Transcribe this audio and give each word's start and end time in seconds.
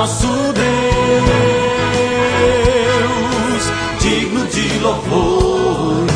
nosso 0.00 0.26
Deus, 0.54 0.64
digno 4.00 4.46
de 4.46 4.78
louvores. 4.78 6.10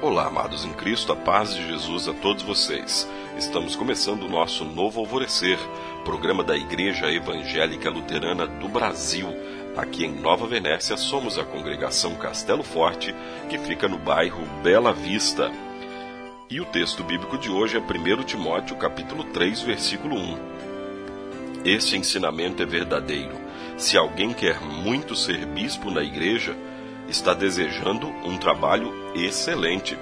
Olá, 0.00 0.28
amados 0.28 0.64
em 0.64 0.72
Cristo, 0.74 1.12
a 1.12 1.16
paz 1.16 1.52
de 1.56 1.66
Jesus 1.66 2.06
a 2.06 2.12
todos 2.12 2.44
vocês. 2.44 3.08
Estamos 3.36 3.74
começando 3.74 4.22
o 4.22 4.28
nosso 4.28 4.64
novo 4.64 5.00
alvorecer, 5.00 5.58
programa 6.04 6.44
da 6.44 6.56
Igreja 6.56 7.12
Evangélica 7.12 7.90
Luterana 7.90 8.46
do 8.46 8.68
Brasil 8.68 9.26
Aqui 9.74 10.04
em 10.04 10.12
Nova 10.12 10.46
Venécia 10.46 10.98
somos 10.98 11.38
a 11.38 11.44
congregação 11.44 12.14
Castelo 12.16 12.62
Forte, 12.62 13.14
que 13.48 13.56
fica 13.56 13.88
no 13.88 13.96
bairro 13.96 14.44
Bela 14.62 14.92
Vista. 14.92 15.50
E 16.50 16.60
o 16.60 16.66
texto 16.66 17.02
bíblico 17.02 17.38
de 17.38 17.48
hoje 17.50 17.78
é 17.78 17.80
1 17.80 18.22
Timóteo 18.24 18.76
capítulo 18.76 19.24
3, 19.24 19.62
versículo 19.62 20.14
1. 20.14 20.38
Este 21.64 21.96
ensinamento 21.96 22.62
é 22.62 22.66
verdadeiro. 22.66 23.34
Se 23.78 23.96
alguém 23.96 24.34
quer 24.34 24.60
muito 24.60 25.16
ser 25.16 25.46
bispo 25.46 25.90
na 25.90 26.02
igreja, 26.02 26.54
está 27.08 27.32
desejando 27.32 28.08
um 28.26 28.36
trabalho 28.36 28.92
excelente. 29.14 29.96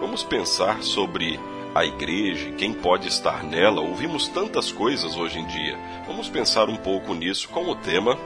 Vamos 0.00 0.24
pensar 0.24 0.82
sobre 0.82 1.38
a 1.76 1.84
igreja 1.84 2.48
e 2.48 2.54
quem 2.54 2.74
pode 2.74 3.06
estar 3.06 3.44
nela. 3.44 3.80
Ouvimos 3.80 4.26
tantas 4.26 4.72
coisas 4.72 5.16
hoje 5.16 5.38
em 5.38 5.46
dia. 5.46 5.78
Vamos 6.08 6.28
pensar 6.28 6.68
um 6.68 6.76
pouco 6.76 7.14
nisso 7.14 7.48
com 7.50 7.70
o 7.70 7.76
tema 7.76 8.18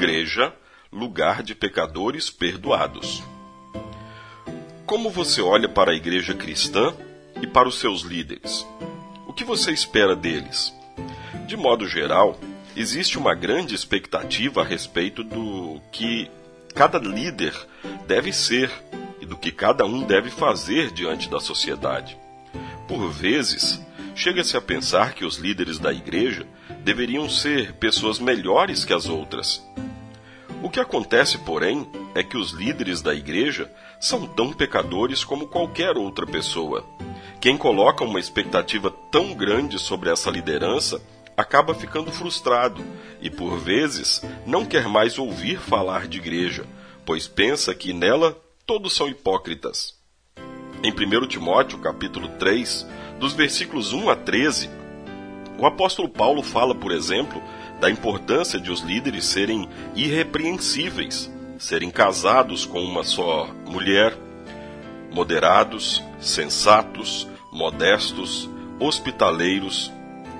Igreja, 0.00 0.50
lugar 0.90 1.42
de 1.42 1.54
pecadores 1.54 2.30
perdoados. 2.30 3.22
Como 4.86 5.10
você 5.10 5.42
olha 5.42 5.68
para 5.68 5.90
a 5.90 5.94
igreja 5.94 6.32
cristã 6.32 6.94
e 7.42 7.46
para 7.46 7.68
os 7.68 7.78
seus 7.78 8.00
líderes? 8.00 8.66
O 9.26 9.34
que 9.34 9.44
você 9.44 9.72
espera 9.72 10.16
deles? 10.16 10.72
De 11.46 11.54
modo 11.54 11.86
geral, 11.86 12.40
existe 12.74 13.18
uma 13.18 13.34
grande 13.34 13.74
expectativa 13.74 14.62
a 14.62 14.64
respeito 14.64 15.22
do 15.22 15.78
que 15.92 16.30
cada 16.74 16.98
líder 16.98 17.52
deve 18.06 18.32
ser 18.32 18.72
e 19.20 19.26
do 19.26 19.36
que 19.36 19.52
cada 19.52 19.84
um 19.84 20.02
deve 20.02 20.30
fazer 20.30 20.92
diante 20.92 21.28
da 21.28 21.40
sociedade. 21.40 22.16
Por 22.88 23.10
vezes, 23.10 23.78
chega-se 24.14 24.56
a 24.56 24.62
pensar 24.62 25.12
que 25.12 25.26
os 25.26 25.36
líderes 25.36 25.78
da 25.78 25.92
igreja 25.92 26.46
deveriam 26.82 27.28
ser 27.28 27.74
pessoas 27.74 28.18
melhores 28.18 28.82
que 28.82 28.94
as 28.94 29.06
outras. 29.06 29.62
O 30.62 30.68
que 30.68 30.78
acontece, 30.78 31.38
porém, 31.38 31.88
é 32.14 32.22
que 32.22 32.36
os 32.36 32.50
líderes 32.50 33.00
da 33.00 33.14
igreja 33.14 33.70
são 33.98 34.26
tão 34.26 34.52
pecadores 34.52 35.24
como 35.24 35.46
qualquer 35.46 35.96
outra 35.96 36.26
pessoa. 36.26 36.84
Quem 37.40 37.56
coloca 37.56 38.04
uma 38.04 38.20
expectativa 38.20 38.90
tão 39.10 39.32
grande 39.32 39.78
sobre 39.78 40.10
essa 40.10 40.30
liderança 40.30 41.00
acaba 41.34 41.74
ficando 41.74 42.12
frustrado 42.12 42.84
e, 43.22 43.30
por 43.30 43.58
vezes, 43.58 44.22
não 44.46 44.66
quer 44.66 44.86
mais 44.86 45.18
ouvir 45.18 45.58
falar 45.58 46.06
de 46.06 46.18
igreja, 46.18 46.66
pois 47.06 47.26
pensa 47.26 47.74
que 47.74 47.94
nela 47.94 48.36
todos 48.66 48.94
são 48.94 49.08
hipócritas. 49.08 49.94
Em 50.82 50.92
1 50.92 51.26
Timóteo, 51.26 51.78
capítulo 51.78 52.28
3, 52.38 52.86
dos 53.18 53.32
versículos 53.32 53.94
1 53.94 54.10
a 54.10 54.16
13, 54.16 54.68
o 55.60 55.66
apóstolo 55.66 56.08
Paulo 56.08 56.42
fala, 56.42 56.74
por 56.74 56.90
exemplo, 56.90 57.42
da 57.78 57.90
importância 57.90 58.58
de 58.58 58.70
os 58.70 58.80
líderes 58.80 59.26
serem 59.26 59.68
irrepreensíveis, 59.94 61.30
serem 61.58 61.90
casados 61.90 62.64
com 62.64 62.82
uma 62.82 63.04
só 63.04 63.46
mulher, 63.66 64.16
moderados, 65.12 66.02
sensatos, 66.18 67.28
modestos, 67.52 68.48
hospitaleiros, 68.78 69.92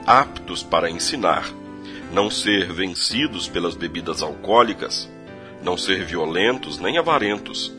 aptos 0.06 0.62
para 0.62 0.91
ensinar, 0.91 1.44
não 2.11 2.31
ser 2.31 2.73
vencidos 2.73 3.47
pelas 3.47 3.75
bebidas 3.75 4.23
alcoólicas, 4.23 5.06
não 5.62 5.77
ser 5.77 6.03
violentos 6.03 6.78
nem 6.78 6.97
avarentos. 6.97 7.71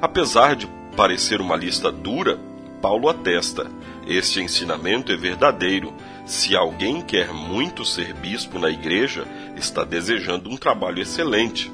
Apesar 0.00 0.56
de 0.56 0.66
parecer 0.96 1.38
uma 1.38 1.54
lista 1.54 1.92
dura, 1.92 2.38
Paulo 2.80 3.10
atesta: 3.10 3.70
este 4.08 4.40
ensinamento 4.40 5.12
é 5.12 5.16
verdadeiro. 5.16 5.92
Se 6.28 6.54
alguém 6.54 7.00
quer 7.00 7.32
muito 7.32 7.86
ser 7.86 8.12
bispo 8.12 8.58
na 8.58 8.68
igreja, 8.68 9.26
está 9.56 9.82
desejando 9.82 10.50
um 10.50 10.58
trabalho 10.58 11.00
excelente. 11.00 11.72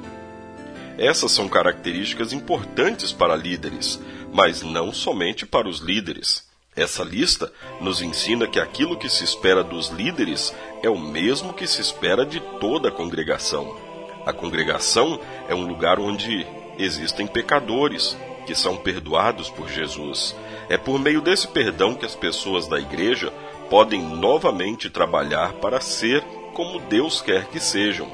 Essas 0.97 1.33
são 1.33 1.49
características 1.49 2.33
importantes 2.33 3.11
para 3.11 3.35
líderes, 3.35 4.01
mas 4.33 4.63
não 4.63 4.93
somente 4.93 5.45
para 5.45 5.69
os 5.69 5.81
líderes. 5.81 6.49
Essa 6.77 7.03
lista 7.03 7.53
nos 7.81 8.01
ensina 8.01 8.47
que 8.47 8.61
aquilo 8.61 8.97
que 8.97 9.09
se 9.09 9.25
espera 9.25 9.65
dos 9.65 9.89
líderes 9.89 10.55
é 10.85 10.89
o 10.89 10.97
mesmo 10.97 11.53
que 11.53 11.67
se 11.67 11.81
espera 11.81 12.25
de 12.25 12.39
toda 12.61 12.91
a 12.91 12.93
congregação. 12.93 13.77
A 14.25 14.33
congregação 14.33 15.19
é 15.49 15.55
um 15.55 15.67
lugar 15.67 15.99
onde 15.99 16.47
existem 16.79 17.27
pecadores 17.27 18.17
que 18.47 18.55
são 18.55 18.77
perdoados 18.77 19.51
por 19.51 19.69
Jesus. 19.69 20.37
É 20.69 20.79
por 20.79 20.97
meio 21.01 21.21
desse 21.21 21.49
perdão 21.49 21.97
que 21.97 22.07
as 22.07 22.15
pessoas 22.15 22.69
da 22.69 22.79
igreja 22.79 23.33
podem 23.75 24.01
novamente 24.01 24.89
trabalhar 24.89 25.55
para 25.55 25.81
ser 25.81 26.23
como 26.55 26.79
Deus 26.79 27.21
quer 27.21 27.47
que 27.47 27.59
sejam. 27.59 28.09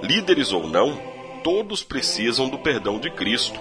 Líderes 0.00 0.52
ou 0.52 0.68
não, 0.68 0.96
todos 1.42 1.82
precisam 1.82 2.48
do 2.48 2.56
perdão 2.56 3.00
de 3.00 3.10
Cristo. 3.10 3.58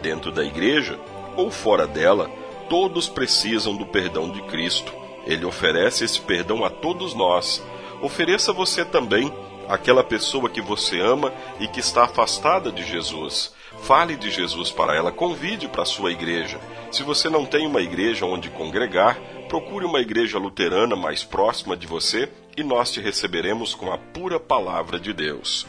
Dentro 0.00 0.32
da 0.32 0.42
igreja 0.42 0.98
ou 1.36 1.50
fora 1.50 1.86
dela, 1.86 2.30
todos 2.70 3.10
precisam 3.10 3.76
do 3.76 3.84
perdão 3.84 4.30
de 4.30 4.40
Cristo. 4.44 4.90
Ele 5.26 5.44
oferece 5.44 6.02
esse 6.02 6.18
perdão 6.18 6.64
a 6.64 6.70
todos 6.70 7.12
nós. 7.12 7.62
Ofereça 8.00 8.50
você 8.50 8.82
também 8.82 9.30
àquela 9.68 10.02
pessoa 10.02 10.48
que 10.48 10.62
você 10.62 10.98
ama 10.98 11.30
e 11.60 11.68
que 11.68 11.80
está 11.80 12.04
afastada 12.04 12.72
de 12.72 12.84
Jesus. 12.84 13.52
Fale 13.82 14.16
de 14.16 14.30
Jesus 14.30 14.70
para 14.70 14.94
ela, 14.94 15.10
convide 15.10 15.68
para 15.68 15.82
a 15.82 15.86
sua 15.86 16.12
igreja. 16.12 16.60
Se 16.92 17.02
você 17.02 17.28
não 17.28 17.44
tem 17.44 17.66
uma 17.66 17.80
igreja 17.80 18.26
onde 18.26 18.50
congregar, 18.50 19.18
procure 19.48 19.84
uma 19.84 20.00
igreja 20.00 20.38
luterana 20.38 20.94
mais 20.94 21.24
próxima 21.24 21.76
de 21.76 21.86
você 21.86 22.28
e 22.56 22.62
nós 22.62 22.92
te 22.92 23.00
receberemos 23.00 23.74
com 23.74 23.92
a 23.92 23.98
pura 23.98 24.38
palavra 24.38 25.00
de 25.00 25.12
Deus. 25.12 25.66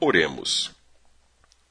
Oremos. 0.00 0.72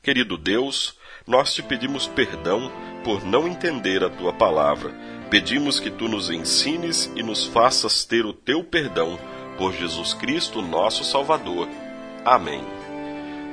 Querido 0.02 0.38
Deus, 0.38 0.98
nós 1.26 1.54
te 1.54 1.64
pedimos 1.64 2.08
perdão 2.08 2.72
por 3.04 3.24
não 3.24 3.48
entender 3.48 4.04
a 4.04 4.10
tua 4.10 4.34
palavra. 4.34 4.94
Pedimos 5.30 5.80
que 5.80 5.90
tu 5.90 6.08
nos 6.08 6.30
ensines 6.30 7.12
e 7.16 7.24
nos 7.24 7.46
faças 7.46 8.06
ter 8.06 8.26
o 8.26 8.34
teu 8.34 8.64
perdão 8.64 9.18
por 9.58 9.74
Jesus 9.74 10.14
Cristo, 10.14 10.62
nosso 10.62 11.04
Salvador. 11.04 11.68
Amém. 12.26 12.83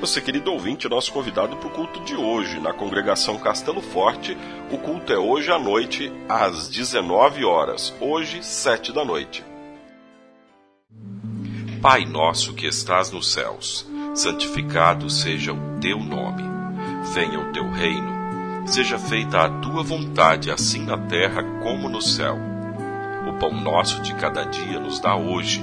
Você, 0.00 0.18
querido 0.22 0.50
ouvinte, 0.50 0.86
é 0.86 0.90
nosso 0.90 1.12
convidado 1.12 1.58
para 1.58 1.68
o 1.68 1.72
culto 1.72 2.00
de 2.00 2.16
hoje, 2.16 2.58
na 2.58 2.72
congregação 2.72 3.38
Castelo 3.38 3.82
Forte. 3.82 4.34
O 4.72 4.78
culto 4.78 5.12
é 5.12 5.18
hoje 5.18 5.52
à 5.52 5.58
noite, 5.58 6.10
às 6.26 6.70
19 6.70 7.44
horas. 7.44 7.94
Hoje, 8.00 8.42
7 8.42 8.94
da 8.94 9.04
noite. 9.04 9.44
Pai 11.82 12.06
nosso 12.06 12.54
que 12.54 12.66
estás 12.66 13.10
nos 13.10 13.30
céus, 13.30 13.86
santificado 14.14 15.10
seja 15.10 15.52
o 15.52 15.78
teu 15.80 15.98
nome. 15.98 16.44
Venha 17.12 17.38
o 17.38 17.52
teu 17.52 17.70
reino. 17.70 18.66
Seja 18.66 18.98
feita 18.98 19.42
a 19.42 19.50
tua 19.60 19.82
vontade, 19.82 20.50
assim 20.50 20.82
na 20.82 20.96
terra 20.96 21.42
como 21.62 21.90
no 21.90 22.00
céu. 22.00 22.38
O 23.28 23.34
pão 23.34 23.52
nosso 23.52 24.00
de 24.00 24.14
cada 24.14 24.44
dia 24.44 24.80
nos 24.80 24.98
dá 24.98 25.14
hoje 25.14 25.62